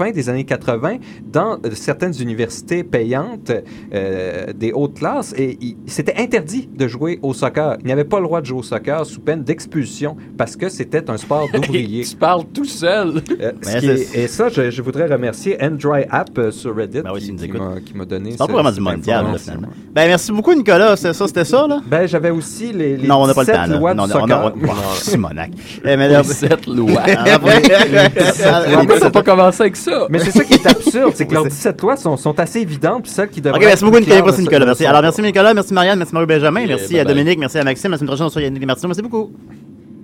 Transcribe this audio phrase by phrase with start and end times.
[0.00, 0.96] fin des années 80
[1.30, 3.52] dans euh, certaines universités payantes
[3.94, 7.76] euh, des hautes classes et c'était interdit de jouer au soccer.
[7.80, 10.70] Il n'y avait pas le droit de jouer au soccer sous peine d'expulsion parce que
[10.70, 12.04] c'était un sport d'ouvriers.
[12.04, 13.22] tu parles tout seul.
[13.42, 17.10] Euh, c'est- est- et ça, je, je voudrais remercier Andry App euh, sur Reddit Ben
[17.12, 19.68] oui, qui, m'a- donné C'est pas vraiment du mondial, là, finalement.
[19.92, 20.96] Ben, merci beaucoup, Nicolas.
[20.96, 21.80] C'était ça, c'était ça, là?
[21.86, 24.12] Ben, j'avais aussi les, les non, on n'a pas le 17 temps, lois non, du
[24.12, 24.38] non, on soccer.
[24.38, 25.50] a- on- oh, Simonac.
[25.84, 27.02] Mais là- Cette loi.
[27.42, 28.74] Ouais.
[28.74, 29.89] Pourquoi t'as pas commencé avec ça?
[30.10, 33.04] Mais c'est ça qui est absurde, c'est que leurs 17 lois sont, sont assez évidentes,
[33.04, 34.22] puis celles qui devraient Ok, merci beaucoup, Nicolas.
[34.22, 34.66] Merci, Nicolas.
[34.66, 34.86] Merci.
[34.86, 35.54] Alors, merci, Nicolas.
[35.54, 35.98] Merci, Marianne.
[35.98, 36.60] Merci, Marie Benjamin.
[36.60, 37.14] Et Merci bye à bye.
[37.14, 37.38] Dominique.
[37.38, 37.90] Merci à Maxime.
[37.90, 38.88] La semaine prochaine, on Yannick Martin.
[38.88, 39.32] Merci beaucoup.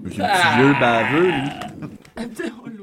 [0.06, 2.75] Un petit vieux baveux, lui.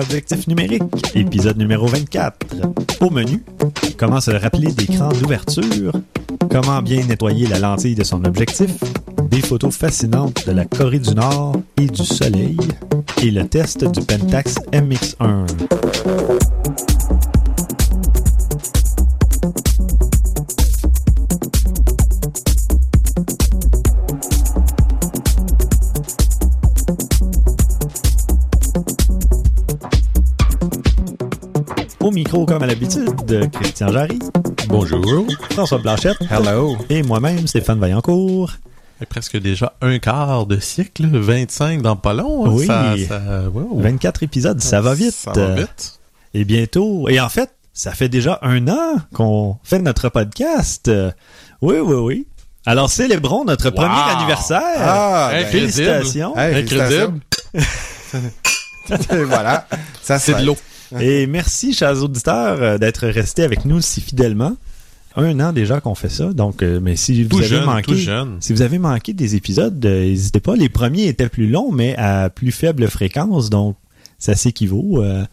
[0.00, 0.82] Objectif numérique,
[1.14, 2.46] épisode numéro 24.
[3.00, 3.42] Au menu,
[3.96, 5.92] comment se rappeler d'écran d'ouverture,
[6.50, 8.70] comment bien nettoyer la lentille de son objectif,
[9.28, 12.56] des photos fascinantes de la Corée du Nord et du Soleil,
[13.22, 15.46] et le test du Pentax MX1.
[32.28, 34.18] Micro, comme à l'habitude, Christian Jarry,
[34.68, 35.24] Bonjour.
[35.52, 36.76] François Blanchette Hello.
[36.90, 38.52] et moi-même, Stéphane Vaillancourt.
[39.00, 42.44] Et presque déjà un quart de siècle, 25 dans pas long.
[42.44, 42.50] hein.
[42.52, 42.66] Oui.
[42.66, 43.80] Ça, ça- wow.
[43.80, 45.12] 24 épisodes, ça va vite.
[45.14, 46.00] Ça va vite.
[46.34, 50.90] Et bientôt, et en fait, ça fait déjà un an qu'on fait notre podcast.
[51.62, 52.26] Oui, oui, oui.
[52.66, 53.74] Alors, célébrons notre Wow.
[53.74, 54.60] premier anniversaire.
[54.76, 55.50] Ah, ben, Incroyable.
[55.50, 56.36] Félicitations.
[56.36, 57.20] Incroyable.
[57.54, 59.24] félicitations.
[59.28, 59.66] voilà.
[60.02, 60.56] Ça C'est de l'eau.
[61.00, 64.56] Et merci, chers auditeurs, euh, d'être restés avec nous si fidèlement.
[65.16, 66.32] Un an déjà qu'on fait ça.
[66.32, 68.06] Donc, euh, mais si vous Tout avez jeune, manqué,
[68.40, 70.54] si vous avez manqué des épisodes, euh, n'hésitez pas.
[70.54, 73.76] Les premiers étaient plus longs, mais à plus faible fréquence, donc
[74.18, 75.02] ça s'équivaut.
[75.02, 75.24] euh,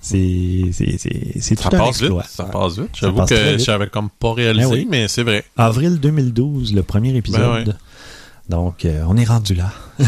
[0.00, 0.70] c'est
[1.40, 2.12] c'est un passe vite.
[2.28, 2.90] Ça passe vite.
[2.92, 4.86] J'avoue que j'avais comme pas réalisé, Ben oui.
[4.88, 5.44] mais c'est vrai.
[5.56, 7.40] Avril 2012, le premier épisode.
[7.40, 7.74] Ben ouais.
[8.50, 9.72] Donc, euh, on est rendu là.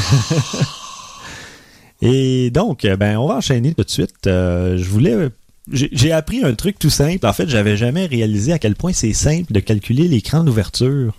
[2.07, 4.27] Et donc, euh, ben, on va enchaîner tout de suite.
[4.27, 5.29] Euh, je voulais.
[5.73, 7.27] J'ai appris un truc tout simple.
[7.27, 11.15] En fait, j'avais jamais réalisé à quel point c'est simple de calculer l'écran d'ouverture.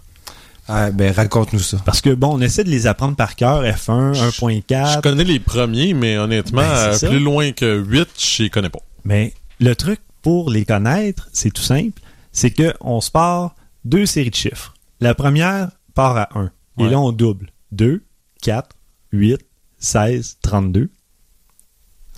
[0.69, 1.77] Ah, ben, raconte-nous ça.
[1.85, 3.63] Parce que, bon, on essaie de les apprendre par cœur.
[3.63, 5.01] F1, Je 1.4.
[5.01, 8.79] connais les premiers, mais honnêtement, Ben, euh, plus loin que 8, je les connais pas.
[9.05, 12.01] Mais le truc pour les connaître, c'est tout simple.
[12.33, 13.55] C'est que on se part
[13.85, 14.73] deux séries de chiffres.
[14.99, 16.51] La première part à 1.
[16.79, 17.49] Et là, on double.
[17.71, 18.01] 2,
[18.41, 18.69] 4,
[19.13, 19.39] 8,
[19.79, 20.89] 16, 32.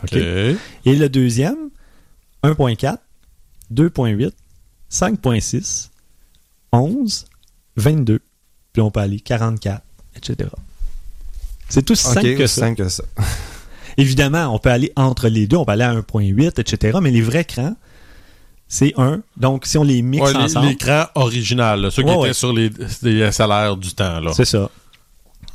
[0.04, 0.14] OK.
[0.16, 1.58] Et le deuxième,
[2.44, 2.98] 1.4,
[3.74, 4.32] 2.8,
[4.92, 5.90] 5.6,
[6.72, 7.26] 11,
[7.76, 8.20] 22.
[8.74, 9.82] Puis on peut aller 44,
[10.16, 10.50] etc.
[11.68, 12.62] C'est tout aussi Ok, simple que ça.
[12.62, 13.04] simple que ça.
[13.98, 16.98] Évidemment, on peut aller entre les deux, on peut aller à 1.8, etc.
[17.02, 17.76] Mais les vrais crans,
[18.68, 19.22] c'est 1.
[19.38, 22.34] Donc, si on les mixe Ouais, les- ensemble, L'écran original, là, ceux qui étaient ouais.
[22.34, 22.72] sur les,
[23.02, 24.20] les salaires du temps.
[24.22, 24.32] Là.
[24.34, 24.70] c'est ça.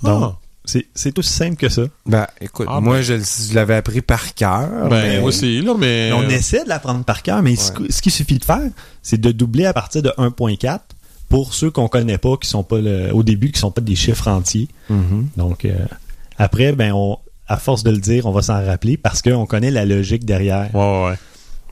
[0.03, 0.07] Ah.
[0.09, 1.83] Donc, c'est c'est aussi simple que ça.
[2.07, 3.03] Ben, écoute, Ah, moi, ben.
[3.03, 4.89] je, l'avais appris par cœur.
[4.89, 6.11] ben, mais- aussi, là, mais.
[6.15, 7.87] On essaie de l'apprendre par cœur, mais ce Ouais.
[7.87, 8.71] qu- ce qu'il suffit de faire,
[9.03, 10.81] c'est de doubler à partir de 1.4
[11.29, 13.95] pour ceux qu'on connaît pas, qui sont pas le- au début, qui sont pas des
[13.97, 14.69] chiffres entiers.
[14.89, 15.29] Mhm.
[15.37, 15.75] Donc, euh,
[16.39, 19.71] après, ben, on, à force de le dire, on va s'en rappeler parce qu'on connaît
[19.71, 20.75] la logique derrière.
[20.75, 21.15] Ouais, ouais, ouais.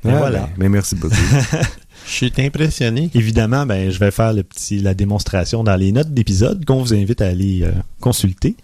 [0.04, 0.38] Et Ah, voilà.
[0.40, 1.14] ben, mais merci beaucoup.
[2.06, 3.10] Je suis impressionné.
[3.14, 6.94] Évidemment, ben, je vais faire le petit, la démonstration dans les notes d'épisode qu'on vous
[6.94, 8.56] invite à aller euh, consulter.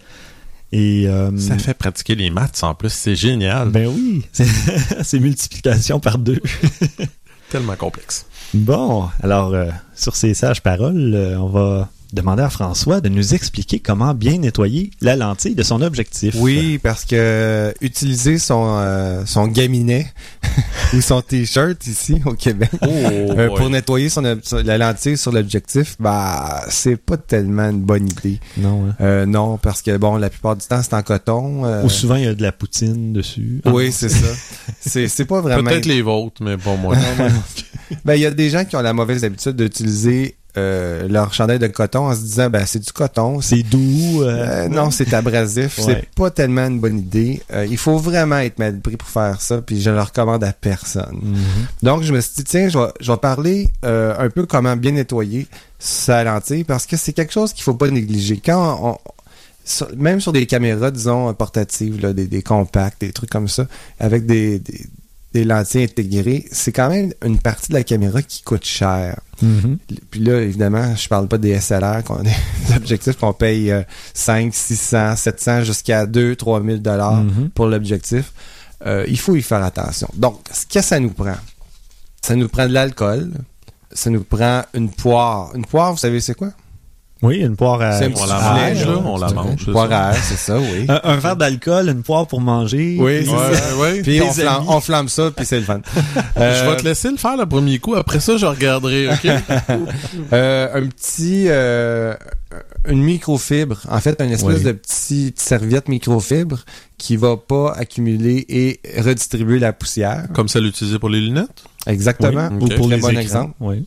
[0.73, 3.71] Et euh, Ça fait pratiquer les maths en plus, c'est génial.
[3.71, 4.23] ben oui,
[5.03, 6.41] c'est multiplication par deux.
[7.51, 8.27] Tellement complexe.
[8.53, 13.81] Bon, alors euh, sur ces sages paroles, on va demander à François de nous expliquer
[13.81, 16.35] comment bien nettoyer la lentille de son objectif.
[16.39, 20.07] Oui, parce que euh, utiliser son, euh, son gaminet
[20.95, 24.23] ou son t-shirt ici au Québec Oh, euh, pour nettoyer son,
[24.65, 28.41] la lentille sur l'objectif, bah c'est pas tellement une bonne idée.
[28.57, 28.95] Non, hein?
[29.01, 31.65] Euh, non, parce que bon, la plupart du temps c'est en coton.
[31.67, 33.61] euh, Ou souvent il y a de la poutine dessus.
[33.65, 34.27] Ah, oui, c'est ça.
[34.81, 35.69] C'est c'est pas vraiment.
[35.71, 36.97] Peut-être les vôtres, mais pas moi.
[38.05, 41.59] Ben il y a des gens qui ont la mauvaise habitude d'utiliser euh, leur chandail
[41.59, 44.23] de coton en se disant ben c'est du coton, c'est doux.
[44.23, 44.27] euh,
[44.65, 45.85] euh, non, c'est abrasif, Ouais.
[45.87, 47.41] c'est pas tellement une bonne idée.
[47.71, 51.19] Il faut vraiment être mal pris pour faire ça, puis je le recommande à personne.
[51.23, 51.37] mhm.
[51.83, 54.93] Donc je me suis dit tiens, je vais, je vais parler un peu comment bien
[54.93, 55.47] nettoyer
[55.79, 58.41] sa lentille parce que c'est quelque chose qu'il faut pas négliger.
[58.45, 58.99] Quand on,
[59.97, 63.67] même sur des caméras, disons portatives, là, des, des compacts, des trucs comme ça,
[64.01, 64.81] avec des, des,
[65.35, 69.21] des lentilles intégrées, c'est quand même une partie de la caméra qui coûte cher.
[69.43, 69.79] Mhm.
[70.11, 72.33] Puis là, évidemment, je parle pas des SLR, qu'on des
[72.77, 73.83] objectifs qu'on paye euh,
[74.15, 77.51] 5, 600, 700 jusqu'à 2, 3 000 dollars Mhm.
[77.51, 78.33] pour l'objectif.
[78.87, 80.09] Euh, il faut y faire attention.
[80.15, 81.37] Donc, ce que ça nous prend?
[82.23, 83.33] Ça nous prend de l'alcool.
[83.93, 85.55] Ça nous prend une poire.
[85.55, 86.53] Une poire, vous savez c'est quoi?
[87.21, 87.99] Oui, une poire à.
[88.01, 88.15] Mange,
[88.87, 89.03] là.
[89.05, 90.07] on la C'est mange, Une poire ça.
[90.09, 90.87] à air, c'est ça, oui.
[90.89, 92.97] Un, un verre d'alcool, une poire pour manger.
[93.01, 93.77] Oui, c'est Ouais, ça.
[93.77, 94.03] ouais.
[94.03, 95.81] Puis on flamme, on flamme ça, puis c'est le fun.
[96.37, 97.95] Je vais te laisser le faire le premier coup.
[97.97, 99.27] Après ça, je regarderai, OK?
[100.33, 102.15] Euh, un petit euh,
[102.87, 104.63] une microfibre en fait une espèce Oui.
[104.65, 106.61] de petit petite serviette microfibre
[106.99, 111.65] qui va pas accumuler et redistribuer la poussière Comme celle utilisée pour les lunettes?
[111.87, 113.21] exactement Oui, Ou pour Très les bon écrans.
[113.23, 113.87] exemple Oui.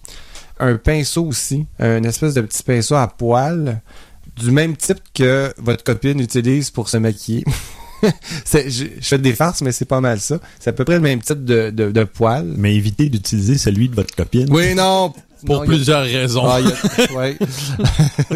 [0.62, 3.82] Un pinceau aussi une espèce de petit pinceau à poil
[4.38, 7.44] du même type que votre copine utilise pour se maquiller
[8.52, 11.22] je, fais des farces mais c'est pas mal ça c'est à peu près le même
[11.22, 14.48] type de, de, de poil Mais évitez d'utiliser celui de votre copine.
[14.52, 15.14] oui non
[15.46, 16.46] Pour non, a- plusieurs raisons.
[16.46, 17.36] Ah, a- ouais.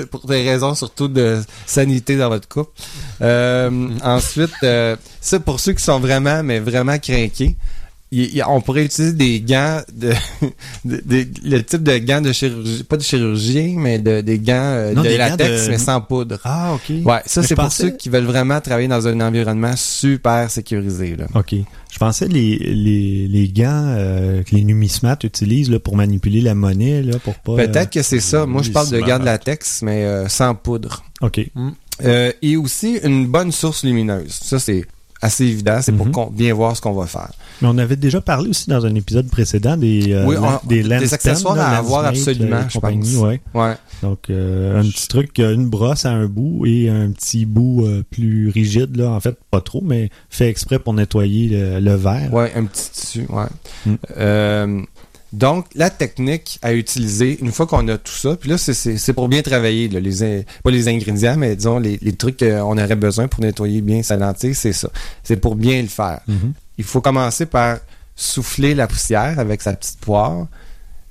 [0.10, 2.72] Pour des raisons surtout de sanité dans votre couple.
[3.22, 7.56] Euh, ensuite, euh, ça pour ceux qui sont vraiment, mais vraiment craqués,
[8.18, 10.12] il- il- on pourrait utiliser des gants de,
[10.86, 14.54] de- de- le type de gants de chirurgie, pas de chirurgien, mais de, des gants
[14.56, 16.40] euh, Non, de des gants latex, de- mais sans poudre.
[16.44, 16.90] Ah, OK.
[17.06, 21.16] Ouais, ça c'est pour pensais- ceux qui veulent vraiment travailler dans un environnement super sécurisé.
[21.16, 21.26] Là.
[21.36, 21.54] OK.
[21.92, 26.54] Je pensais les, les, les gants euh, que les numismates utilisent là, pour manipuler la
[26.54, 27.56] monnaie, là, pour pas...
[27.56, 28.46] Peut-être que c'est ça.
[28.46, 31.04] Moi, je parle de gants de latex, mais euh, sans poudre.
[31.24, 31.42] euh, OK.
[32.04, 34.32] Euh, et aussi une bonne source lumineuse.
[34.44, 34.84] Ça, c'est
[35.26, 35.80] assez évident.
[35.82, 36.30] C'est pour Mhm.
[36.32, 37.32] bien voir ce qu'on va faire.
[37.62, 40.92] Mais on avait déjà parlé aussi dans un épisode précédent des, euh, Oui, on- des,
[41.14, 43.16] accessoires à avoir absolument, euh, je pense.
[43.16, 43.42] ouais.
[43.54, 43.74] Ouais.
[44.02, 47.86] Donc, euh, un petit truc, euh, une brosse à un bout et un petit bout
[48.10, 52.34] plus rigide, là, en fait, pas trop, mais fait exprès pour nettoyer le, le verre.
[52.34, 53.26] Ouais, un petit tissu.
[53.30, 53.46] Ouais.
[53.86, 54.84] Mm.
[55.36, 59.28] Donc, la technique à utiliser, une fois qu'on a tout ça, puis là, c'est- pour
[59.28, 63.28] bien travailler, là, les, pas les ingrédients, mais disons les, les trucs qu'on aurait besoin
[63.28, 64.90] pour nettoyer bien sa lentille, c'est ça.
[65.24, 66.22] C'est pour bien le faire.
[66.28, 66.54] Mhm.
[66.78, 67.78] Il faut commencer par
[68.16, 70.48] souffler la poussière avec sa petite poire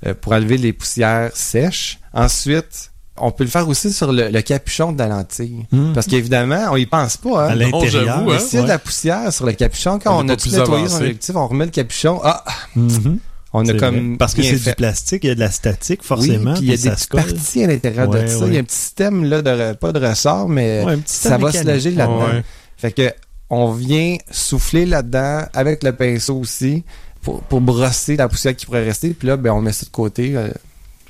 [0.07, 1.99] euh, pour enlever les poussières sèches.
[2.15, 5.67] Ensuite, on peut le faire aussi sur le, le capuchon de la lentille.
[5.71, 5.93] Mhm.
[5.93, 7.49] Parce qu'évidemment, on y pense pas.
[7.49, 7.55] À Hein?
[7.57, 7.91] l'intérieur.
[8.07, 8.63] j'avoue, Mais hein.
[8.63, 11.47] de la poussière sur le capuchon, quand On on, a tout nettoyé son objectif, on
[11.47, 12.21] remet le capuchon.
[12.25, 12.43] Ah,
[12.75, 13.19] Mhm.
[13.57, 14.17] On a comme vrai.
[14.19, 16.53] Parce que c'est du plastique, il y a de la statique, forcément.
[16.53, 18.39] Oui, puis il y a des petites parties à l'intérieur de ça.
[18.41, 18.49] ouais.
[18.49, 21.51] Il y a un petit système là de pas de ressort, mais Ouais, ça va
[21.53, 22.43] se loger là-dedans.
[22.77, 23.13] Fait que
[23.51, 26.83] on vient souffler là-dedans avec le pinceau aussi
[27.23, 29.11] pour, pour brosser la poussière qui pourrait rester.
[29.11, 30.49] Puis là, ben, on met ça de côté euh,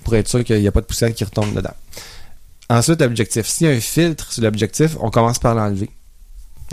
[0.05, 1.73] pour être sûr qu'il n'y a pas de poussière qui retombe dedans.
[2.69, 3.47] Ensuite, l'objectif.
[3.47, 5.89] S'il y a un filtre sur l'objectif, on commence par l'enlever.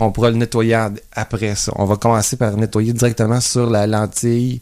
[0.00, 0.76] On pourra le nettoyer
[1.12, 1.72] après ça.
[1.76, 4.60] On va commencer par nettoyer directement sur la lentille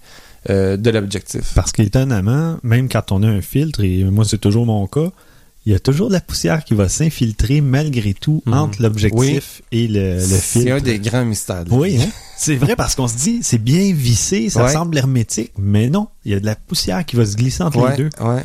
[0.49, 1.53] euh, de l'objectif.
[1.55, 5.11] Parce qu'étonnamment, même quand on a un filtre, et moi c'est toujours mon cas,
[5.67, 8.55] il y a toujours de la poussière qui va s'infiltrer malgré tout Mhm.
[8.55, 10.73] entre l'objectif et le, le C'est filtre.
[10.73, 11.65] un des grands mystères.
[11.71, 12.09] Oui, hein?
[12.39, 14.73] c'est vrai parce qu'on se dit c'est bien vissé, ça Ouais.
[14.73, 17.79] semble hermétique, mais non, il y a de la poussière qui va se glisser entre
[17.79, 18.09] Ouais, les deux.
[18.25, 18.43] ouais.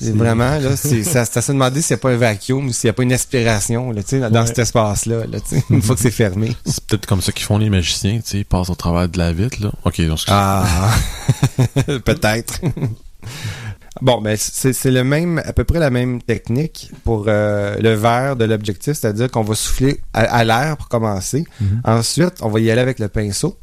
[0.00, 2.88] C'est vraiment, là, c'est, ça, se demander s'il n'y a pas un vacuum ou s'il
[2.88, 4.46] n'y a pas une aspiration, là, tu sais, dans Ouais.
[4.46, 6.54] cet espace-là, là, tu sais, une fois que c'est fermé.
[6.64, 9.18] C'est peut-être comme ça qu'ils font les magiciens, tu sais, ils passent au travers de
[9.18, 9.72] la vitre, là.
[9.84, 10.90] OK, donc Ah,
[12.04, 12.60] peut-être.
[14.02, 17.94] bon, ben, c'est, c'est le même, à peu près la même technique pour euh, le
[17.94, 21.44] verre de l'objectif, c'est-à-dire qu'on va souffler à, à l'air pour commencer.
[21.60, 21.80] Mhm.
[21.84, 23.56] Ensuite, on va y aller avec le pinceau.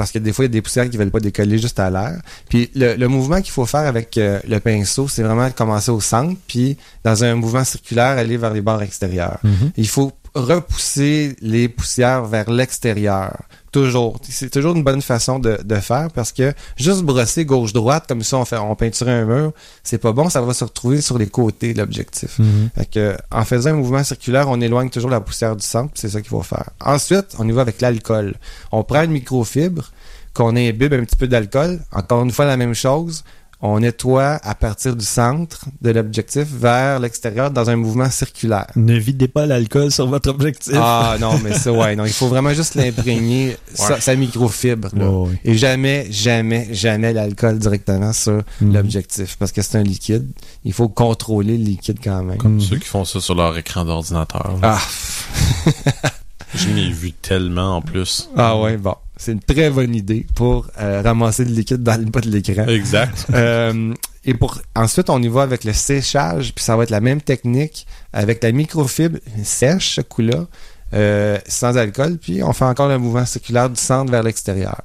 [0.00, 1.78] Parce que des fois, il y a des poussières qui ne veulent pas décoller juste
[1.78, 2.22] à l'air.
[2.48, 5.90] Puis le, le mouvement qu'il faut faire avec euh, le pinceau, c'est vraiment de commencer
[5.90, 9.40] au centre, puis dans un mouvement circulaire, aller vers les bords extérieurs.
[9.42, 9.72] Mhm.
[9.76, 13.36] Il faut repousser les poussières vers l'extérieur.
[13.72, 14.18] Toujours.
[14.28, 18.36] C'est toujours une bonne façon de, de faire parce que juste brosser gauche-droite, comme ça
[18.38, 19.52] on fait on peinturait un mur,
[19.84, 22.38] c'est pas bon, ça va se retrouver sur les côtés de l'objectif.
[22.40, 22.70] Mhm.
[22.76, 26.08] Fait que, en faisant un mouvement circulaire, on éloigne toujours la poussière du centre, c'est
[26.08, 26.70] ça qu'il faut faire.
[26.84, 28.34] Ensuite, on y va avec l'alcool.
[28.72, 29.92] On prend une microfibre,
[30.34, 33.24] qu'on imbibe un petit peu d'alcool, encore une fois la même chose.
[33.62, 38.66] On nettoie à partir du centre de l'objectif vers l'extérieur dans un mouvement circulaire.
[38.76, 40.72] Ne videz pas l'alcool sur votre objectif.
[40.76, 44.88] Ah non, mais ça, ouais, non, il faut vraiment juste l'imprégner, sa, sa microfibre.
[44.94, 45.10] là.
[45.10, 45.38] Ouais.
[45.44, 48.72] Et jamais, jamais, jamais l'alcool directement sur Mhm.
[48.74, 50.26] l'objectif, parce que c'est un liquide.
[50.64, 52.38] Il faut contrôler le liquide quand même.
[52.38, 54.58] Comme ceux qui font ça sur leur écran d'ordinateur.
[54.62, 54.78] Ah,
[56.54, 58.28] Je l'ai vu tellement en plus.
[58.36, 58.94] ah ouais, bon.
[59.16, 62.66] C'est une très bonne idée pour euh, ramasser le liquide dans le bas de l'écran.
[62.66, 63.26] Exact.
[63.34, 67.00] Euh, et pour ensuite, on y va avec le séchage, puis ça va être la
[67.00, 70.46] même technique avec la microfibre sèche, ce coup-là,
[70.92, 74.82] euh, sans alcool, puis on fait encore le mouvement circulaire du centre vers l'extérieur.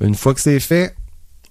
[0.00, 0.94] Une fois que c'est fait,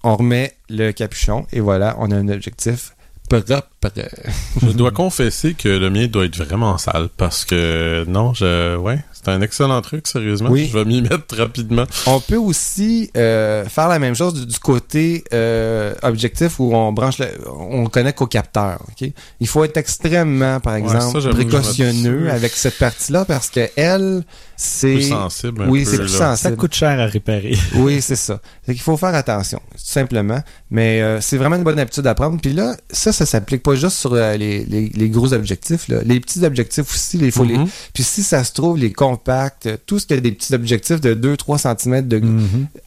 [0.02, 2.94] on remet le capuchon et voilà, on a un objectif
[3.28, 3.62] propre.
[4.62, 8.98] Je dois confesser que le mien doit être vraiment sale parce que non, je ouais,
[9.12, 10.50] c'est un excellent truc sérieusement.
[10.50, 10.68] Oui.
[10.72, 11.84] Je vais m'y mettre rapidement.
[12.06, 16.92] On peut aussi euh, faire la même chose du, du côté euh, objectif où on
[16.92, 18.80] branche, le, on connecte au capteur.
[18.88, 19.10] ok?
[19.40, 24.22] Il faut être extrêmement, par exemple, ça, précautionneux avec cette partie-là parce que elle,
[24.56, 25.62] c'est Plus sensible.
[25.62, 26.30] un oui, c'est plus là.
[26.30, 26.50] sensible.
[26.50, 27.56] Ça coûte cher à réparer.
[27.74, 28.40] Oui, c'est ça.
[28.64, 30.40] Fait qu'il faut faire attention, tout simplement.
[30.70, 32.40] Mais euh, c'est vraiment une bonne habitude à prendre.
[32.40, 35.88] Puis là, ça, ça s'applique pas juste sur euh, les, les, les gros objectifs.
[35.88, 35.98] Là.
[36.04, 37.58] Les petits objectifs aussi, il faut les...
[37.58, 37.68] Mhm.
[37.92, 41.14] Puis si ça se trouve, les compacts, tout ce qui a des petits objectifs de
[41.14, 42.22] 2-3 cm de...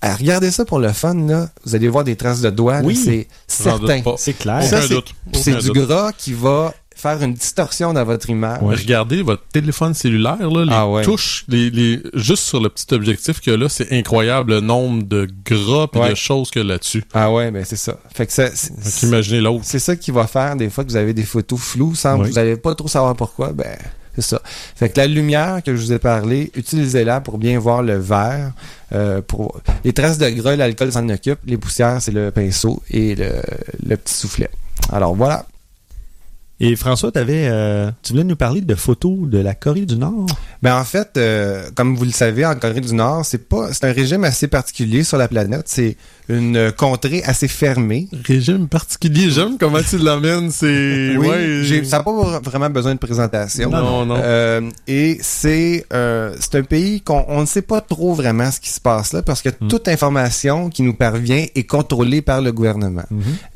[0.02, 1.50] Ah, regardez ça pour le fun, là.
[1.66, 2.82] Vous allez voir des traces de doigts.
[2.84, 2.96] Oui.
[2.96, 4.02] c'est certain.
[4.18, 4.64] C'est clair.
[4.64, 8.62] Ça, c'est- du gras qui va faire une distorsion dans votre image.
[8.62, 11.04] Ouais, Regardez votre téléphone cellulaire, là, les Ah ouais.
[11.04, 15.28] touches, les, les, juste sur le petit objectif a là, c'est incroyable le nombre de
[15.46, 16.10] gras et Ouais.
[16.12, 17.04] de choses a là-dessus.
[17.14, 17.98] Ah ouais, ben c'est ça.
[18.14, 18.50] Fait que ça...
[19.00, 19.62] qu'imaginez l'autre.
[19.64, 22.28] C'est ça qui va faire des fois que vous avez des photos floues sans Oui.
[22.30, 23.52] vous n'allez pas trop savoir pourquoi.
[23.54, 23.78] Ben,
[24.16, 24.42] c'est ça.
[24.76, 28.52] Fait que la lumière que je vous ai parlé, utilisez-la pour bien voir le vert.
[28.94, 31.40] Euh, pour les traces de gras, l'alcool s'en occupe.
[31.46, 33.30] Les poussières, c'est le pinceau et le,
[33.86, 34.50] le petit soufflet.
[34.92, 35.46] Alors voilà.
[36.60, 40.26] Et François, t'avais, euh, tu voulais nous parler de photos de la Corée du Nord?
[40.64, 43.86] Ben en fait, euh, comme vous le savez, en Corée du Nord, c'est pas, c'est
[43.86, 45.66] un régime assez particulier sur la planète.
[45.68, 45.98] C'est
[46.30, 48.08] une euh, contrée assez fermée.
[48.26, 51.16] Régime particulier, j'aime comment tu l'amènes, c'est...
[51.18, 53.70] Oui, ouais, j'ai- ça n'a pas vraiment besoin de présentation.
[53.70, 54.16] Non, non.
[54.18, 58.60] Euh, et c'est euh, c'est un pays qu'on on ne sait pas trop vraiment ce
[58.60, 59.68] qui se passe là parce que Hmm.
[59.70, 63.06] toute information qui nous parvient est contrôlée par le gouvernement.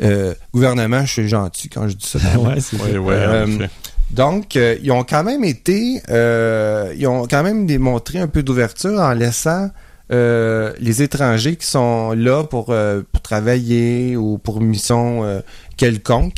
[0.01, 2.19] Euh, gouvernement, je suis gentil quand je dis ça.
[2.39, 3.67] ouais, c'est Ouais, ouais, Euh.
[4.09, 8.43] Donc, euh, ils ont quand même été, euh, ils ont quand même démontré un peu
[8.43, 9.69] d'ouverture en laissant
[10.11, 15.39] euh, les étrangers qui sont là pour, euh, travailler ou pour mission euh,
[15.77, 16.35] quelconque,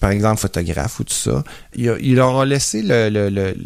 [0.00, 2.82] par exemple photographe ou tout ça, ils, leur ont laissé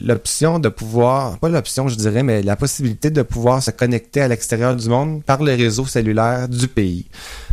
[0.05, 4.29] l'option de pouvoir, pas l'option je dirais, mais la possibilité de pouvoir se connecter à
[4.29, 7.07] l'extérieur du monde par le réseau cellulaire du pays.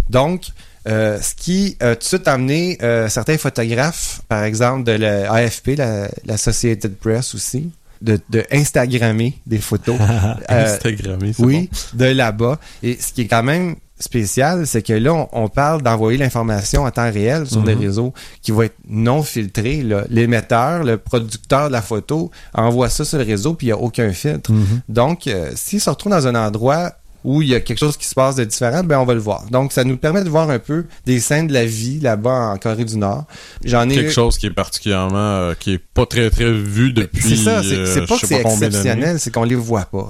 [0.09, 0.47] Donc,
[0.85, 6.09] ce qui a tout de suite amené certains photographes, par exemple de la AFP, la,
[6.25, 9.97] la Associated Press aussi, de, de Instagrammer des photos.
[10.49, 12.59] Euh, Instagrammé, c'est oui, de là-bas.
[12.83, 16.83] Et ce qui est quand même spécial, c'est que là, on, on parle d'envoyer l'information
[16.83, 17.81] en temps réel sur des Mhm.
[17.81, 19.83] réseaux qui vont être non filtrés.
[20.09, 23.77] L'émetteur, le producteur de la photo, envoie ça sur le réseau, puis il n'y a
[23.77, 24.51] aucun filtre.
[24.51, 24.81] Mhm.
[24.87, 28.07] Donc, euh, s'il se retrouve dans un endroit où il y a quelque chose qui
[28.07, 29.45] se passe de différent, ben on va le voir.
[29.51, 32.57] Donc, ça nous permet de voir un peu des scènes de la vie là-bas en
[32.57, 33.25] Corée du Nord.
[33.65, 35.17] J'en ai Quelque chose qui est particulièrement...
[35.17, 37.21] euh, qui est pas très, très vu depuis...
[37.29, 40.09] C'est ça, c'est euh, c'est pas que c'est exceptionnel, c'est qu'on les voit pas.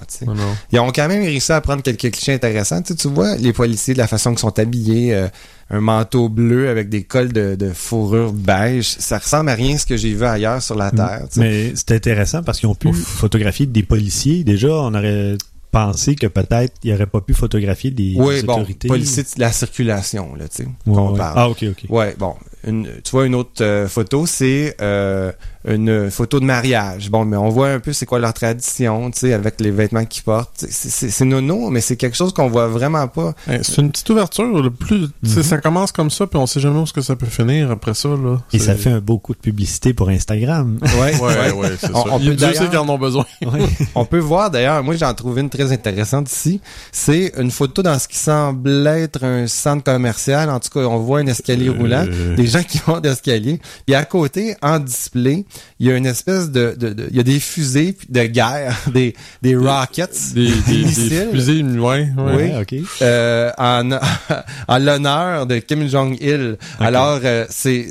[0.71, 2.81] Ils ont quand même réussi à prendre quelques clichés intéressants.
[2.81, 5.27] Tu, sais, tu vois, les policiers, de la façon qu'ils sont habillés, euh,
[5.69, 9.77] un manteau bleu avec des cols de, de fourrure beige, ça ressemble à rien à
[9.77, 11.23] ce que j'ai vu ailleurs sur la Terre.
[11.31, 11.39] tu sais.
[11.39, 14.43] Mais c'est intéressant parce qu'ils ont pu photographier des policiers.
[14.43, 15.35] Déjà, on aurait
[15.77, 18.88] pensé que peut-être ils n'auraient pas pu photographier des oui, bon, autorités.
[18.88, 21.19] policiers de la circulation, là, tu sais, Ouais, ouais.
[21.19, 21.86] Ah, ok, ok.
[21.89, 22.36] Ouais, bon.
[22.65, 25.31] Une, tu vois, une autre euh, photo, c'est euh,
[25.67, 27.09] une photo de mariage.
[27.09, 30.05] Bon, mais on voit un peu c'est quoi leur tradition, tu sais, avec les vêtements
[30.05, 30.65] qu'ils portent.
[30.69, 33.33] C'est- C'est c'est nono, mais c'est quelque chose qu'on voit vraiment pas.
[33.47, 34.61] Hey, c'est une petite ouverture.
[34.61, 37.01] Le plus, tu sais, Ça commence comme ça, puis on sait jamais où ce que
[37.01, 38.09] ça peut finir après ça.
[38.09, 38.37] Là.
[38.53, 40.79] Et ça fait un beau coup de publicité pour Instagram.
[40.99, 42.19] Ouais, Ouais, ouais, c'est On- ça.
[42.19, 43.25] Dieu sait d'ailleurs- qu'ils en ont besoin.
[43.45, 43.59] Ouais.
[43.95, 46.59] On peut voir d'ailleurs, moi j'en trouvé une très intéressante ici.
[46.91, 50.49] C'est une photo dans ce qui semble être un centre commercial.
[50.49, 51.73] En tout cas, on voit un escalier Euh.
[51.77, 53.59] roulant, des gens qui montent d'escalier.
[53.85, 55.45] Puis à côté, en display,
[55.80, 58.75] il y a une espèce de, de, de- il y a des fusées de guerre,
[58.94, 61.27] des, des rockets, Des, des, des missiles.
[61.32, 62.51] fusées, ouais, ouais.
[62.56, 62.62] Oui.
[62.82, 62.88] ok.
[63.01, 63.89] euh, en,
[64.68, 66.58] en l'honneur de Kim Jong-il.
[66.80, 67.88] Alors, euh, c'est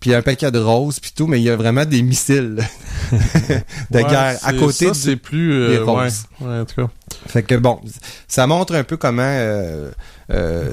[0.00, 1.84] puis il y a un paquet de roses puis tout, mais il y a vraiment
[1.84, 2.56] des missiles
[3.12, 6.24] de Ouais, guerre à côté ça, du- plus euh, des ouais, roses.
[6.40, 6.90] ouais, en tout cas.
[7.28, 7.80] Fait que bon,
[8.26, 9.90] ça montre un peu comment euh,
[10.30, 10.72] euh,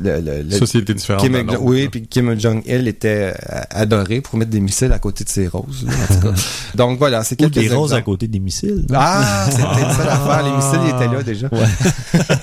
[0.00, 1.22] le, le- le- Société différente.
[1.22, 5.28] Kim, oui, puis Kim Jong-il était euh, adoré pour mettre des missiles à côté de
[5.28, 5.84] ses roses.
[5.86, 6.40] là, en tout cas.
[6.74, 8.86] Donc voilà, c'est Ou quelques des roses à côté des missiles.
[8.92, 10.42] Ah, peut-être ça l'affaire.
[10.44, 11.48] Les missiles, ils étaient là déjà.
[11.52, 11.66] Ouais.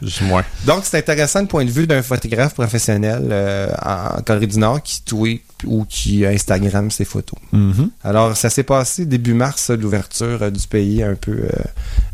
[0.66, 4.82] Donc, c'est intéressant le point de vue d'un photographe professionnel euh, en Corée du Nord
[4.82, 7.38] qui tweet ou qui Instagram ses photos.
[7.52, 7.90] Mhm.
[8.04, 11.48] Alors, ça s'est passé début mars, l'ouverture euh, du pays un peu euh,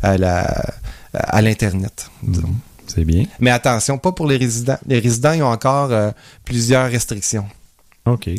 [0.01, 0.65] à la
[1.13, 2.09] à l'internet.
[2.23, 2.47] disons.
[2.47, 2.55] Mhm.
[2.87, 3.25] C'est bien.
[3.39, 4.77] Mais attention, pas pour les résidents.
[4.87, 6.11] Les résidents, ils ont encore euh,
[6.43, 7.45] plusieurs restrictions.
[8.05, 8.29] OK.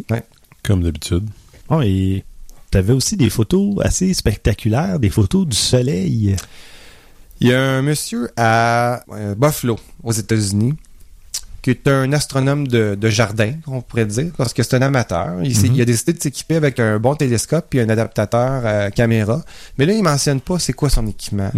[0.63, 1.29] Comme d'habitude.
[1.69, 2.25] Oh, et
[2.71, 6.37] t'avais aussi des photos assez spectaculaires, des photos du soleil.
[7.41, 10.75] Il y a un monsieur à euh, Buffalo, aux États-Unis,
[11.61, 15.43] qui est un astronome de, de jardin, on pourrait dire, parce que c'est un amateur.
[15.43, 15.75] Il, Mhm.
[15.75, 19.43] il a décidé de s'équiper avec un bon télescope et un adaptateur euh, caméra.
[19.77, 21.51] Mais là, il mentionne pas c'est quoi son équipement.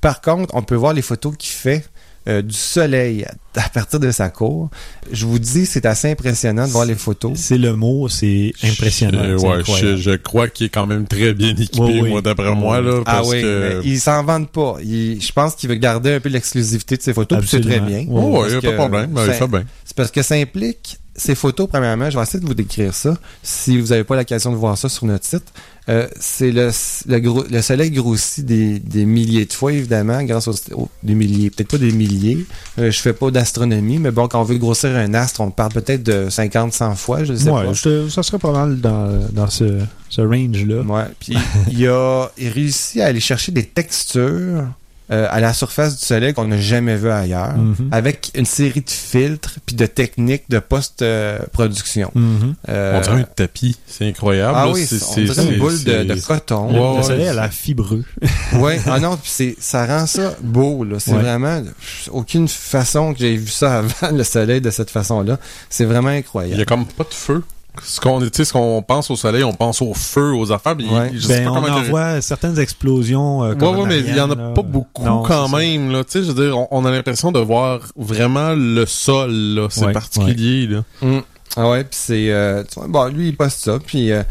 [0.00, 1.84] Par contre, on peut voir les photos qu'il fait
[2.28, 3.24] euh, du soleil
[3.56, 4.68] à, partir de sa cour.
[5.12, 7.32] Je vous dis, c'est assez impressionnant de voir les photos.
[7.36, 9.22] C'est le mot, c'est impressionnant.
[9.22, 9.96] Je, c'est ouais, je, incroyable.
[9.98, 12.10] je crois qu'il est quand même très bien équipé, Oui, oui.
[12.10, 13.00] moi, d'après moi, là.
[13.06, 13.80] Ah Parce oui, que...
[13.80, 14.76] mais il s'en vante pas.
[14.82, 17.80] Il- je pense qu'il veut garder un peu l'exclusivité de ses photos, puis c'est très
[17.80, 18.06] bien.
[18.10, 19.10] Oh, Parce ouais, y a pas de problème.
[19.12, 19.64] Ben, il ça- fait bien.
[19.84, 23.16] C'est parce que ça implique ces photos, premièrement, je vais essayer de vous décrire ça.
[23.42, 25.44] Si vous n'avez pas l'occasion de voir ça sur notre site,
[25.88, 26.70] euh, c'est le,
[27.06, 31.14] le, gros- le soleil grossit des, des milliers de fois, évidemment, grâce aux, aux- des
[31.14, 32.44] milliers, peut-être pas des milliers.
[32.78, 35.72] Euh, je fais pas d'astronomie, mais bon, quand on veut grossir un astre, on parle
[35.72, 37.72] peut-être de 50, 100 fois, je sais Ouais, pas.
[37.72, 40.82] je- ça serait pas mal dans, dans ce, ce range-là.
[40.82, 41.04] Ouais.
[41.20, 41.36] Puis
[41.70, 44.64] il a il réussit à aller chercher des textures
[45.12, 47.88] euh, à la surface du soleil qu'on n'a jamais vu ailleurs, Mhm.
[47.92, 52.10] avec une série de filtres puis de techniques de post-production.
[52.14, 52.54] Mhm.
[52.68, 53.76] Euh, On dirait un tapis.
[53.86, 54.54] C'est incroyable.
[54.56, 56.66] ah oui, C'est- on dirait une boule de, coton.
[56.68, 58.04] Ouais, le ouais, soleil a l'air fibreux.
[58.54, 60.96] ouais, ah non, puis c'est ça rend ça beau là.
[60.98, 61.20] C'est Ouais.
[61.22, 61.62] vraiment
[62.10, 65.38] aucune façon que j'ai vu ça avant le soleil de cette façon-là.
[65.70, 66.62] C'est vraiment Il y incroyable.
[66.62, 67.42] a comme pas de feu.
[67.82, 70.76] Ce qu'on tu sais, ce qu'on pense au soleil, on pense au feu, aux affaires.
[70.76, 71.10] mais Ouais.
[71.14, 73.44] je sais Ben, pas on en voit certaines explosions.
[73.44, 76.04] euh, Ouais, comme ouais, mais il y en a pas beaucoup Non, quand même, là.
[76.04, 79.66] Tu sais, je veux dire, on, on a l'impression de voir vraiment le sol, là.
[79.70, 80.82] C'est Ouais, particulier, là.
[81.02, 81.18] Mm.
[81.56, 84.22] Ah ouais, puis c'est euh, bon, lui il poste ça, puis euh,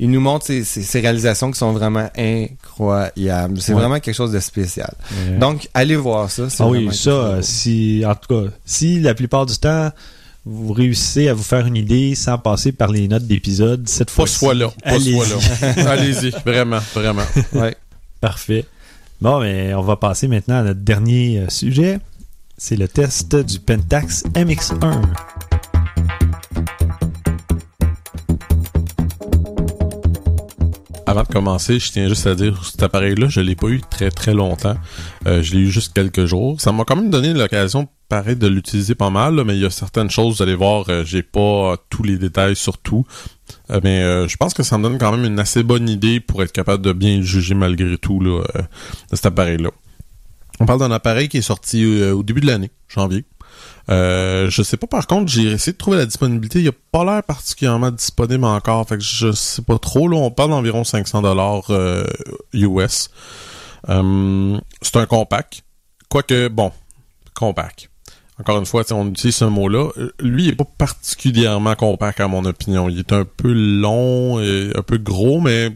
[0.00, 3.60] il nous montre ses, ses- ses réalisations qui sont vraiment incroyables.
[3.60, 3.80] C'est Ouais.
[3.80, 4.92] vraiment quelque chose de spécial.
[5.28, 5.38] Ouais.
[5.38, 6.44] Donc allez voir ça.
[6.58, 9.90] Ah oui, ça, euh, si, en tout cas, si la plupart du temps,
[10.44, 14.14] vous réussissez à vous faire une idée sans passer par les notes d'épisode, cette Pas
[14.14, 14.68] fois ce fois-là.
[14.82, 15.80] Pas ce allez-y.
[15.86, 16.30] Allez-y.
[16.44, 17.22] Vraiment, vraiment.
[17.52, 17.76] Ouais.
[18.20, 18.64] Parfait.
[19.20, 22.00] Bon, mais on va passer maintenant à notre dernier euh, sujet.
[22.58, 25.02] C'est le test du Pentax MX1.
[31.12, 34.10] Avant de commencer, je tiens juste à dire, cet appareil-là, je l'ai pas eu très
[34.10, 34.76] très longtemps.
[35.26, 36.58] Euh, je l'ai eu juste quelques jours.
[36.58, 39.68] Ça m'a quand même donné l'occasion, pareil, de l'utiliser pas mal, mais il y a
[39.68, 43.04] certaines choses, vous allez voir, euh, j'ai pas tous les détails sur tout.
[43.70, 46.18] Euh, mais euh, je pense que ça me donne quand même une assez bonne idée
[46.18, 48.42] pour être capable de bien juger malgré tout là,
[49.10, 49.68] de cet appareil-là.
[50.60, 53.26] On parle d'un appareil qui est sorti au début de l'année, janvier.
[53.90, 56.60] Euh, je sais pas par contre, j'ai essayé de trouver la disponibilité.
[56.60, 58.88] Il a pas l'air particulièrement disponible encore.
[58.88, 60.08] Fait que je sais pas trop.
[60.08, 61.70] Là, on parle d'environ 500 dollars
[62.52, 63.10] US.
[63.88, 65.62] Euh, c'est un compact.
[66.08, 66.72] Quoique, bon,
[67.34, 67.88] compact.
[68.38, 69.90] Encore une fois, on utilise ce mot-là.
[70.20, 72.88] Lui, il est pas particulièrement compact à mon opinion.
[72.88, 75.70] Il est un peu long et un peu gros, mais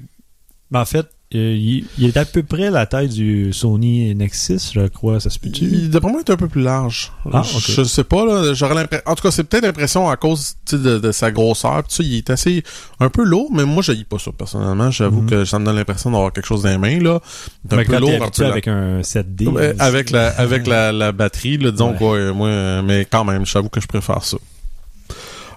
[0.70, 4.86] Ben, en fait, il, il est à peu près la taille du Sony Nexus, je
[4.88, 5.20] crois.
[5.20, 5.64] Ça se peut-tu?
[5.64, 7.12] Il, d'après moi, il est un peu plus large.
[7.32, 7.62] Ah, je, ok.
[7.76, 8.54] je sais pas, là.
[8.54, 9.02] J'aurais l'impression.
[9.06, 11.82] En tout cas, c'est peut-être l'impression à cause de, de sa grosseur.
[11.84, 12.62] Pis il est assez.
[13.00, 14.90] un peu lourd, mais moi, je pas ça personnellement.
[14.90, 15.30] J'avoue Mhm.
[15.30, 17.20] que ça me donne l'impression d'avoir quelque chose dans les mains, là.
[17.70, 18.44] Un peu lourd, un peu.
[18.46, 19.46] avec un 7D.
[19.48, 21.96] Ouais, là, avec la, avec la, la batterie, là, disons Ouais.
[21.98, 24.36] quoi, euh, moi, euh, mais quand même, j'avoue que je préfère ça.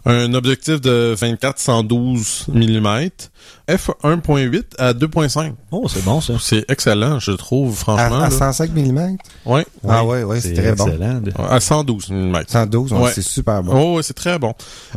[0.06, 3.10] Un objectif de 24-112 mm,
[3.68, 5.54] f1.8 à 2.5.
[5.72, 6.34] Oh, c'est bon, ça.
[6.40, 8.20] C'est excellent, je trouve, À, franchement.
[8.20, 8.32] à là.
[8.32, 9.18] 105 mm?
[9.46, 9.66] Ouais.
[9.88, 10.88] Ah ouais, ouais, c'est très bon.
[10.88, 11.22] excellent.
[11.22, 12.44] de- À 112 mm.
[12.48, 13.74] 112, ouais, c'est super bon.
[13.76, 14.54] Oh, ouais, c'est très bon.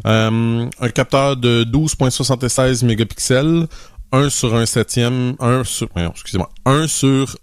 [0.07, 3.67] Euh, un capteur de 12.76 mégapixels,
[4.13, 7.37] un sur un septième, un sur, voyons, excusez-moi, un sur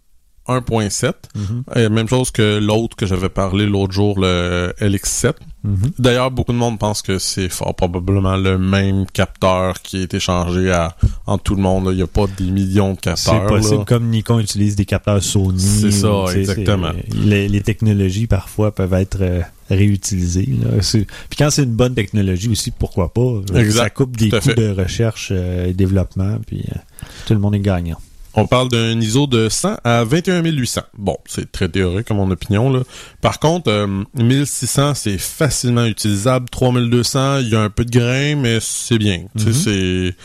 [0.50, 1.14] 1.7.
[1.36, 1.64] Mhm.
[1.78, 5.34] Euh, même chose que l'autre que j'avais parlé l'autre jour, le LX7.
[5.64, 5.92] Mhm.
[6.00, 10.20] D'ailleurs, beaucoup de monde pense que c'est fort probablement le même capteur qui a été
[10.20, 10.96] changé à,
[11.28, 11.86] en tout le monde.
[11.86, 11.92] là.
[11.92, 13.48] Il n'y a pas des millions de C'est capteurs.
[13.48, 13.86] possible, là.
[13.86, 15.60] comme Nikon utilise des capteurs Sony.
[15.60, 16.92] C'est ça, ou, exactement.
[16.94, 20.48] c'est- Les, les technologies, parfois, peuvent être euh, réutilisées.
[20.64, 20.82] là.
[20.82, 23.42] C'est- Puis quand c'est une bonne technologie aussi, pourquoi pas?
[23.56, 26.78] Exact, Ça coupe des coûts de recherche euh, et développement, puis euh,
[27.26, 27.98] tout le monde est gagnant.
[28.40, 30.82] On parle d'un ISO de 100 à 21 800.
[30.98, 32.72] Bon, c'est très théorique à mon opinion.
[32.72, 32.84] Là.
[33.22, 36.50] Par contre, euh, 1600, c'est facilement utilisable.
[36.50, 39.24] 3200, il y a un peu de grain, mais c'est bien.
[39.36, 39.54] Mhm.
[39.54, 40.16] c'est...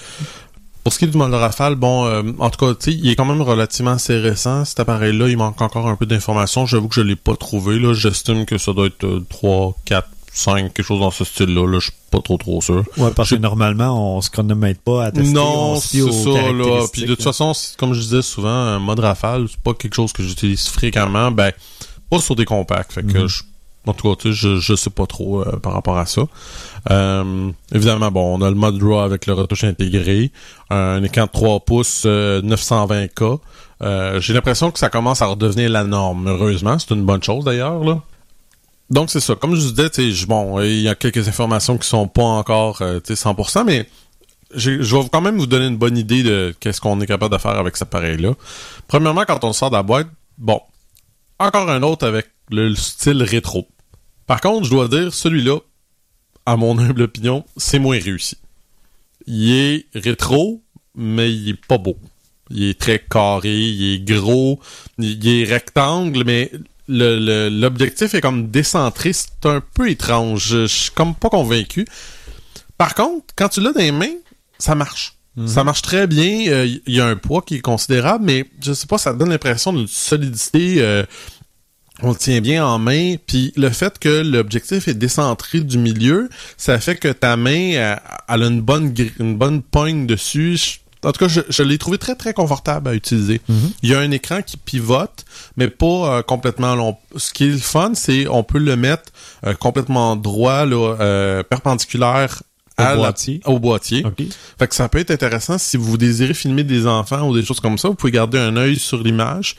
[0.85, 3.25] Pour ce qui est du modèle rafale, bon, euh, en tout cas, il est quand
[3.25, 4.67] même relativement assez récent.
[4.67, 6.67] Cet appareil-là, il manque encore un peu d'informations.
[6.67, 7.79] J'avoue que je l'ai pas trouvé.
[7.79, 11.67] Là, j'estime que ça doit être euh, 3, 4, 5, quelque chose dans ce style-là.
[11.67, 12.83] Là, je suis pas trop trop sûr.
[12.99, 15.33] Ouais, parce Je- que normalement, on se chronomètre pas à tester.
[15.33, 16.87] Non, c'est ça, là.
[16.93, 20.13] Puis de toute façon, comme je disais souvent, un mode rafale, c'est pas quelque chose
[20.13, 21.31] que j'utilise fréquemment.
[21.31, 21.53] Ben,
[22.11, 22.93] pas sur des compacts.
[22.93, 23.27] Fait que Mhm.
[23.29, 23.43] je-
[23.87, 26.23] en tout cas, tu sais, je, je sais pas trop euh, par rapport à ça.
[26.91, 30.31] Euh, évidemment, bon, on a le mode RAW avec le retouche intégré,
[30.71, 33.39] un écran de 3 pouces, euh, 920K.
[33.83, 36.79] Euh, J'ai l'impression que ça commence à redevenir la norme, heureusement.
[36.79, 38.01] C'est une bonne chose d'ailleurs, là.
[38.91, 39.35] Donc c'est ça.
[39.35, 43.01] Comme je vous disais, bon, il y a quelques informations qui sont pas encore euh,
[43.01, 43.89] tu sais, 100%, mais
[44.55, 47.41] je vais quand même vous donner une bonne idée de qu'est-ce qu'on est capable de
[47.41, 48.35] faire avec cet appareil-là.
[48.87, 50.61] Premièrement, quand on sort de la boîte, bon,
[51.39, 53.67] encore un autre avec le style rétro.
[54.27, 55.59] Par contre, je dois dire, celui-là,
[56.47, 58.37] à mon humble opinion, c'est moins réussi.
[59.27, 60.63] Il est rétro,
[60.95, 61.97] mais il est pas beau.
[62.51, 64.61] Il est très carré, il est gros,
[64.99, 66.51] il est rectangle, mais
[66.89, 69.13] le- le- l'objectif est comme décentré.
[69.13, 70.47] C'est un peu étrange.
[70.49, 71.87] Je, je suis comme pas convaincu.
[72.79, 74.15] Par contre, quand tu l'as dans les mains,
[74.59, 75.15] ça marche.
[75.47, 76.47] Ça marche très bien.
[76.49, 79.31] Euh, Il y a un poids qui est considérable, mais je sais pas, ça donne
[79.31, 80.77] l'impression d'une solidité.
[80.79, 81.05] euh,
[82.03, 83.17] on le tient bien en main.
[83.27, 88.01] Puis le fait que l'objectif est décentré du milieu, ça fait que ta main, elle,
[88.29, 90.81] elle a une bonne, une bonne poigne dessus.
[91.05, 93.41] En tout cas, je, je l'ai trouvé très très confortable à utiliser.
[93.83, 95.25] Il y a un écran qui pivote,
[95.57, 95.87] mais pas
[96.19, 96.97] euh, complètement long.
[97.17, 99.05] Ce qui est le fun, c'est on peut le mettre
[99.47, 102.43] euh, complètement droit, là, euh, perpendiculaire
[102.79, 103.41] Au à la- boîtier.
[103.45, 104.05] au boîtier.
[104.59, 107.61] Fait que ça peut être intéressant si vous désirez filmer des enfants ou des choses
[107.61, 107.89] comme ça.
[107.89, 109.57] Vous pouvez garder un œil sur l'image.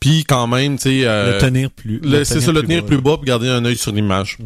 [0.00, 1.00] Puis quand même, tu sais...
[1.04, 2.00] euh, le tenir plus.
[2.24, 4.38] c'est ça, le tenir plus bas puis garder un œil sur l'image.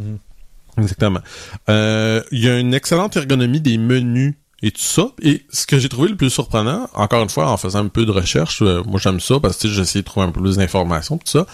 [0.78, 1.20] Exactement.
[1.68, 5.09] Euh, Il y a une excellente ergonomie des menus et tout ça.
[5.22, 8.07] Et ce que j'ai trouvé le plus surprenant, encore une fois, en faisant un peu
[8.07, 10.57] de recherche, euh, moi j'aime ça parce que j'ai essayé de trouver un peu plus
[10.57, 11.46] d'informations tout ça.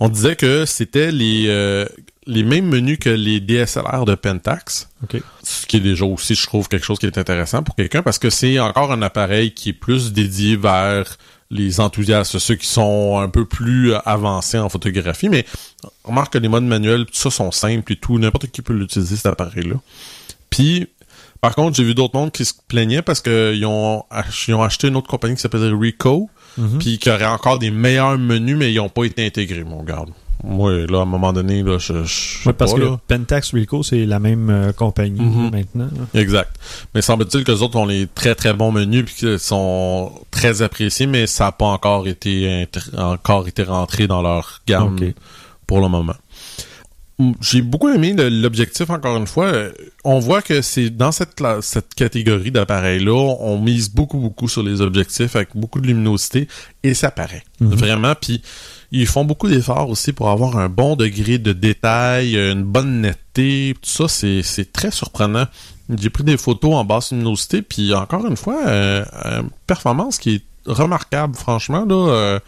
[0.00, 1.86] On disait que c'était les euh,
[2.26, 4.90] les mêmes menus que les DSLR de Pentax.
[5.02, 5.20] OK.
[5.42, 8.18] Ce qui est déjà aussi, je trouve, quelque chose qui est intéressant pour quelqu'un parce
[8.18, 11.16] que c'est encore un appareil qui est plus dédié vers
[11.50, 15.46] les enthousiastes, ceux qui sont un peu plus euh, avancés en photographie, mais
[16.04, 19.16] remarque que les modes manuels, tout ça sont simples et tout, n'importe qui peut l'utiliser,
[19.16, 19.76] cet appareil-là.
[20.50, 20.88] Puis,
[21.40, 24.62] par contre, j'ai vu d'autres mondes qui se plaignaient parce qu'ils ont, ach- ils ont
[24.62, 26.78] acheté une autre compagnie qui s'appelle Ricoh, Mhm.
[26.78, 30.04] puis qui aurait encore des meilleurs menus, mais ils n'ont pas été intégrés, mon gars.
[30.44, 31.92] Moi, là, à un moment donné, là, je,
[32.46, 33.00] Ouais, parce pas, que là.
[33.08, 35.50] Pentax Ricoh, c'est la même euh, compagnie Mhm.
[35.50, 35.88] maintenant.
[36.14, 36.20] là.
[36.20, 36.54] Exact.
[36.94, 40.62] Mais semble-t-il que les autres ont les très très bons menus puis qu'ils sont très
[40.62, 44.96] appréciés, mais ça n'a pas encore été encore été rentré dans leur gamme
[45.66, 46.14] pour le moment.
[47.40, 49.46] J'ai beaucoup aimé l'objectif, encore une fois.
[49.46, 49.72] Euh,
[50.04, 54.62] On voit que c'est dans cette, cla- cette catégorie d'appareils-là, on mise beaucoup, beaucoup sur
[54.62, 56.46] les objectifs avec beaucoup de luminosité
[56.84, 57.42] et ça paraît.
[57.60, 57.70] Mhm.
[57.74, 58.14] Vraiment.
[58.14, 58.40] Puis
[58.92, 63.74] ils font beaucoup d'efforts aussi pour avoir un bon degré de détail, une bonne netteté.
[63.82, 65.46] Tout ça, c'est très surprenant.
[66.00, 70.36] J'ai pris des photos en basse luminosité, puis encore une fois, euh, euh, performance qui
[70.36, 71.84] est remarquable, franchement.
[71.84, 71.94] là.
[72.12, 72.38] euh,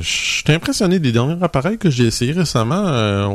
[0.00, 2.84] je suis impressionné des derniers appareils que j'ai essayés récemment.
[2.86, 3.28] euh,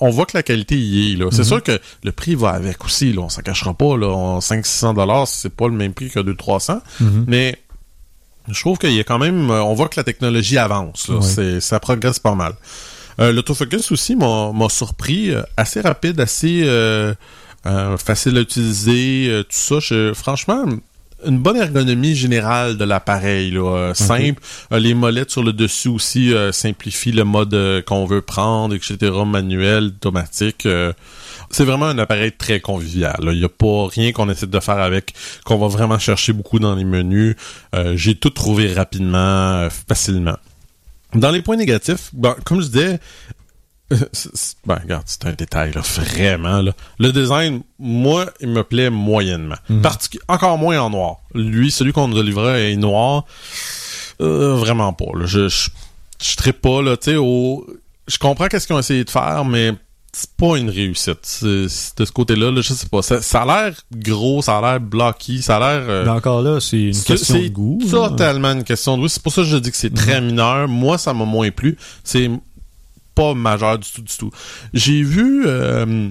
[0.00, 1.16] on, voit que la qualité y est.
[1.16, 1.26] là.
[1.30, 1.44] C'est Mhm.
[1.44, 3.12] sûr que le prix va avec aussi.
[3.12, 3.96] Là, on s'en cachera pas.
[3.96, 6.80] Là, 500-600 dollars, c'est pas le même prix que 200-300.
[7.00, 7.24] Mhm.
[7.26, 7.58] Mais
[8.48, 9.50] je trouve qu'il y a quand même...
[9.50, 11.08] euh, On voit que la technologie avance.
[11.08, 11.16] Là.
[11.16, 11.22] Ouais.
[11.22, 12.54] C'est, ça progresse pas mal.
[13.20, 15.30] Euh, L'autofocus aussi m'a, surpris.
[15.30, 17.14] euh, assez rapide, assez euh,
[17.66, 19.26] euh, facile à utiliser.
[19.30, 19.78] euh, tout ça.
[19.80, 20.64] Je- franchement,
[21.24, 23.50] une bonne ergonomie générale de l'appareil.
[23.50, 24.40] Là, euh, Simple.
[24.72, 29.12] Euh, les molettes sur le dessus aussi euh, simplifient le mode qu'on veut prendre, etc.
[29.26, 30.68] Manuel, automatique.
[31.50, 33.16] c'est vraiment un appareil très convivial.
[33.22, 36.58] Il n'y a pas rien qu'on essaie de faire avec, qu'on va vraiment chercher beaucoup
[36.58, 37.36] dans les menus.
[37.94, 40.36] J'ai tout trouvé rapidement, facilement.
[41.14, 43.00] Dans les points négatifs, ben, comme je disais,
[44.66, 46.72] ben, regarde, c'est un détail, là, vraiment, là.
[46.98, 49.56] Le design, moi, il me plaît moyennement.
[49.70, 51.16] Particu- encore moins en noir.
[51.34, 53.24] Lui, celui qu'on nous a livré est noir.
[54.20, 55.06] Euh, vraiment pas.
[55.14, 55.26] Là.
[55.26, 55.68] Je, je,
[56.20, 57.66] je pas, là, tu sais, au...
[58.08, 59.72] Je comprends qu'est-ce qu'ils ont essayé de faire, mais
[60.12, 61.18] c'est pas une réussite.
[61.22, 63.02] C'est- c'est de ce côté-là, là, je sais pas.
[63.02, 65.86] Ça, ça a l'air gros, ça a l'air blocky, ça a l'air...
[65.88, 67.78] euh, Mais encore là, c'est une c'est- question de c'est goût.
[67.82, 67.90] Mhm.
[67.90, 69.08] totalement une question de goût.
[69.08, 70.66] C'est pour ça que je dis que c'est très mineur.
[70.68, 71.76] Moi, ça m'a moins plu.
[72.02, 72.30] C'est
[73.16, 74.30] pas majeur du tout, du tout.
[74.72, 76.08] J'ai vu, euh,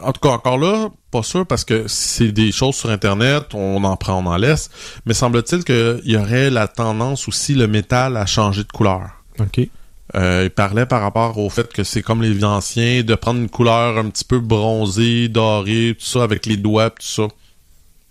[0.00, 3.84] en tout cas, encore là, pas sûr parce que c'est des choses sur Internet, on
[3.84, 4.70] en prend, on en laisse.
[5.04, 9.10] Mais semble-t-il qu'il y aurait la tendance aussi, le métal, à changer de couleur.
[9.40, 9.68] OK.
[10.14, 13.50] Euh, il parlait par rapport au fait que c'est comme les anciens, de prendre une
[13.50, 17.24] couleur un petit peu bronzée, dorée, tout ça, avec les doigts, tout ça.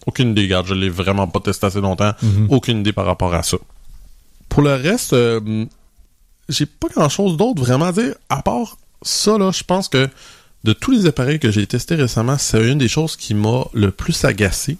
[0.05, 2.11] Aucune idée, garde, je l'ai vraiment pas testé assez longtemps.
[2.21, 2.47] Mhm.
[2.49, 3.57] Aucune idée par rapport à ça.
[4.49, 5.65] Pour le reste, euh,
[6.49, 10.09] j'ai pas grand chose d'autre vraiment à dire, à part ça, là, je pense que
[10.63, 13.91] de tous les appareils que j'ai testés récemment, c'est une des choses qui m'a le
[13.91, 14.77] plus agacé.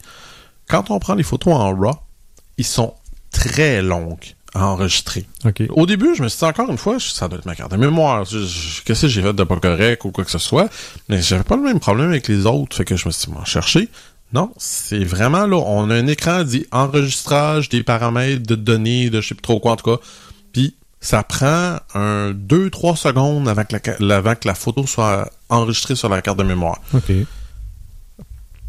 [0.70, 1.92] Quand on prend les photos en RAW,
[2.58, 2.94] ils sont
[3.32, 5.26] très longues à enregistrer.
[5.72, 7.78] Au début, je me suis dit encore une fois, ça doit être ma carte de
[7.78, 8.26] mémoire.
[8.86, 10.70] Qu'est-ce que j'ai fait de pas correct ou quoi que ce soit?
[11.10, 12.78] Mais j'avais pas le même problème avec les autres.
[12.78, 13.90] Fait que je me suis dit, m'en chercher.
[14.32, 15.58] Non, c'est vraiment là.
[15.58, 19.60] On a un écran dit enregistrage des paramètres de données, de je sais plus trop
[19.60, 20.02] quoi en tout cas.
[20.54, 25.30] Puis ça prend un 2-3 secondes avant que, la, ca- avant que la photo soit
[25.50, 26.80] enregistrée sur la carte de mémoire.
[26.94, 27.12] OK.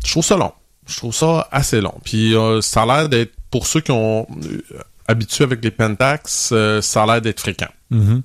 [0.04, 0.52] Je trouve ça long.
[0.86, 1.94] Je trouve ça assez long.
[2.04, 4.60] Puis euh, ça a l'air d'être, pour ceux qui ont euh,
[5.08, 7.70] habitué avec les Pentax, euh, ça a l'air d'être fréquent.
[7.90, 8.22] Mhm.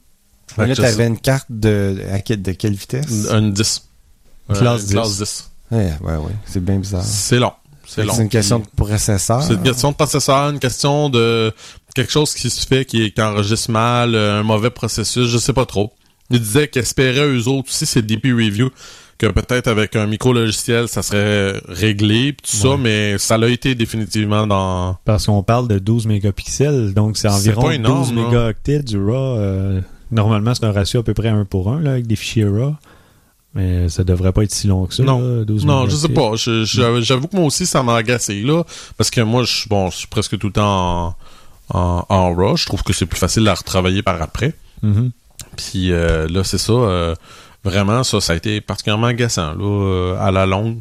[0.48, 3.06] Fait Là, que je t'avais une carte de, à quel- de quelle vitesse?
[3.32, 3.86] Une, une 10.
[4.54, 4.93] Classe une 10.
[4.93, 5.52] classe 10.
[5.72, 6.32] Ouais, ouais, ouais.
[6.45, 7.04] C'est bien bizarre.
[7.04, 7.54] C'est long.
[7.86, 8.13] C'est long.
[8.15, 9.43] C'est une question de processeur.
[9.43, 11.54] C'est une question de processeur, une question de
[11.95, 15.54] quelque chose qui se fait, qui, qui enregistre mal, euh, un mauvais processus, je sais
[15.54, 15.91] pas trop.
[16.30, 18.69] Ils disaient qu'ils espéraient eux autres aussi, c'est DP Review,
[19.17, 23.75] que peut-être avec un micro-logiciel, ça serait réglé, pis tout ça, mais ça l'a été
[23.75, 24.97] définitivement dans...
[25.06, 28.23] Parce qu'on parle de 12 mégapixels, donc c'est environ énorme, 12 là.
[28.23, 29.38] mégaoctets du RAW.
[29.38, 32.45] euh, normalement, c'est un ratio à peu près 1 pour 1 là, avec des fichiers
[32.45, 32.75] RAW.
[33.56, 35.04] Mais ça devrait pas être si long que ça.
[35.04, 35.19] Non.
[35.19, 36.34] là, 12 Non, je sais pas.
[36.36, 38.63] J'avoue que moi aussi, ça m'a agacé, là.
[38.95, 41.15] Parce que moi, je suis bon, je suis presque tout le temps en,
[41.69, 42.55] en, en RAW.
[42.58, 44.53] Je trouve que c'est plus facile à retravailler par après.
[44.82, 45.12] Mhm.
[45.58, 46.73] Puis euh, là, c'est ça.
[46.73, 47.15] euh,
[47.63, 50.77] vraiment, ça, ça a été particulièrement agaçant, là, euh, à la longue.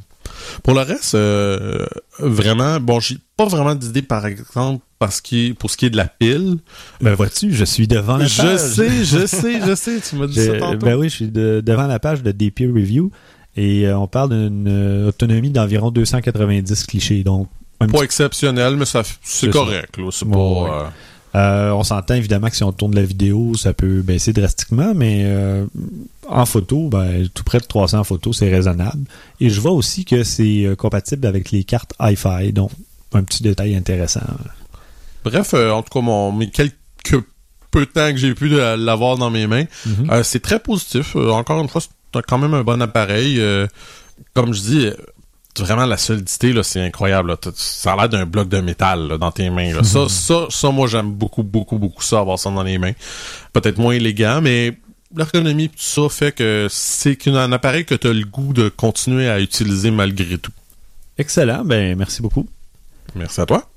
[0.62, 1.86] Pour le reste, euh,
[2.20, 5.96] vraiment, bon, j'ai pas vraiment d'idée, par exemple, parce que pour ce qui est de
[5.96, 6.58] la pile.
[7.00, 8.58] Ben vois-tu, je suis devant la Je page.
[8.58, 10.86] sais, je sais, je sais, tu m'as dit ça tantôt.
[10.86, 13.10] ben oui, je suis de- devant la page de DP Review
[13.56, 17.24] et on parle d'une autonomie d'environ 290 clichés.
[17.24, 17.48] Donc,
[17.86, 20.08] Pas exceptionnel, mais ça, c'est correct, là.
[20.10, 20.38] C'est Ouais, pas.
[20.38, 20.70] ouais.
[20.70, 20.84] euh,
[21.34, 25.22] euh, on s'entend évidemment que si on tourne la vidéo, ça peut baisser drastiquement, mais
[25.26, 25.66] euh,
[26.28, 29.04] en photo, ben, tout près de 300 photos, c'est raisonnable.
[29.40, 32.70] Et je vois aussi que c'est euh, compatible avec les cartes Hi-Fi, donc
[33.12, 34.22] un petit détail intéressant.
[35.24, 36.72] Bref, euh, en tout cas, mon, mes quelques
[37.70, 40.10] peu de temps que j'ai pu l'avoir dans mes mains, Mhm.
[40.10, 41.14] Euh, c'est très positif.
[41.14, 43.40] Encore une fois, c'est quand même un bon appareil.
[44.34, 44.86] Comme je dis,
[45.60, 47.30] vraiment la solidité, là, c'est incroyable.
[47.30, 47.36] là.
[47.54, 49.74] Ça a l'air d'un bloc de métal là, dans tes mains.
[49.74, 49.82] là.
[49.84, 52.92] Ça, ça, ça, moi, j'aime beaucoup, beaucoup, beaucoup ça, avoir ça dans les mains.
[53.52, 54.78] Peut-être moins élégant, mais
[55.14, 59.28] l'ergonomie tout ça fait que c'est un appareil que tu as le goût de continuer
[59.28, 60.52] à utiliser malgré tout.
[61.16, 62.46] Excellent, ben merci beaucoup.
[63.14, 63.68] Merci à toi.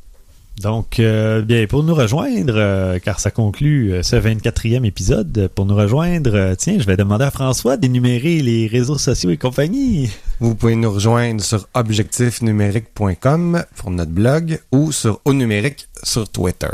[0.62, 5.66] Donc, euh, bien, pour nous rejoindre, euh, car ça conclut euh, ce 24e épisode, pour
[5.66, 10.12] nous rejoindre, tiens, je vais demander à François d'énumérer les réseaux sociaux et compagnie.
[10.40, 16.68] Vous pouvez nous rejoindre sur objectifnumérique.com pour notre blog ou sur au numérique sur Twitter.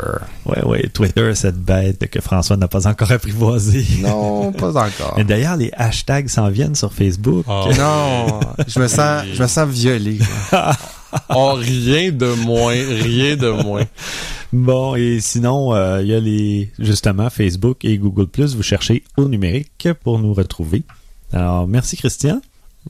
[0.46, 3.86] Ouais, ouais, Twitter, cette bête que François n'a pas encore apprivoisée.
[4.00, 5.14] Non, pas encore.
[5.16, 7.46] Mais d'ailleurs, les hashtags s'en viennent sur Facebook.
[7.46, 10.18] Non, je me sens, je me sens violé.
[11.30, 13.84] Oh, rien de moins, rien de moins.
[14.52, 19.28] Bon, et sinon, euh, il y a les justement Facebook et Google Vous cherchez au
[19.28, 20.82] numérique pour nous retrouver.
[21.32, 22.40] Alors, merci Christian.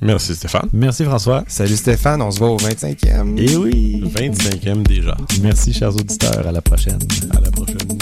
[0.00, 0.68] Merci Stéphane.
[0.72, 1.44] Merci François.
[1.48, 3.36] Salut Stéphane, on se voit au 25e.
[3.38, 4.02] Et oui.
[4.04, 5.16] 25e déjà.
[5.42, 6.46] Merci chers auditeurs.
[6.46, 6.98] À la prochaine.
[7.30, 7.98] À la prochaine.